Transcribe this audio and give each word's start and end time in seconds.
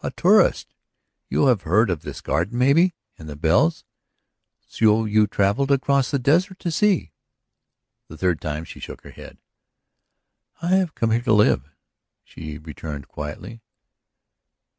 "A 0.00 0.10
tourist. 0.10 0.72
You 1.28 1.48
have 1.48 1.64
heard 1.64 1.90
of 1.90 2.00
this 2.00 2.22
garden, 2.22 2.56
maybe? 2.58 2.94
And 3.18 3.28
the 3.28 3.36
bells? 3.36 3.84
So 4.66 5.04
you 5.04 5.26
travelled 5.26 5.70
across 5.70 6.10
the 6.10 6.18
desert 6.18 6.58
to 6.60 6.70
see?" 6.70 7.12
The 8.08 8.16
third 8.16 8.40
time 8.40 8.64
she 8.64 8.80
shook 8.80 9.02
her 9.02 9.10
head. 9.10 9.36
"I 10.62 10.68
have 10.76 10.94
come 10.94 11.10
to 11.10 11.32
live 11.34 11.64
here," 11.64 11.76
she 12.22 12.56
returned 12.56 13.08
quietly. 13.08 13.60